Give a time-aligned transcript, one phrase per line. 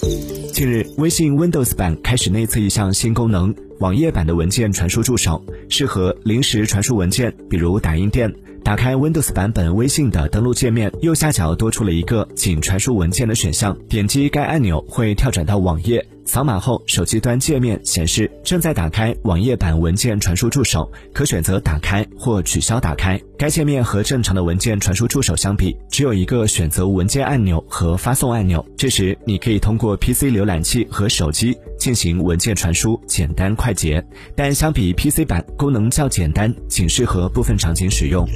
[0.00, 8.32] 近日，微信 Windows 版开始内测一项新功能——网页版的文件传输助手，适合临时传输文件，比如打印店。
[8.68, 16.06] 打开 Windows 版本微信的登录界面，右下角多出了一个“仅传输文件”的选项，点击该按钮会跳转到网页。
[16.26, 23.18] 扫码后，手机端界面显示正在打开网页版文件传输助手，可选择打开或取消打开。
[23.38, 28.62] 该界面和正常的文件传输助手相比，只有一个选择文件按钮和发送按钮。
[28.76, 31.56] 这时，你可以通过 PC 浏览器和手机
[31.88, 34.04] 进行文件传输，简单快捷。
[34.36, 38.28] 但相比 PC 版，功能较简单，仅适合部分场景使用。